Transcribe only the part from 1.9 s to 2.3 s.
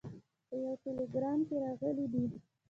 دي.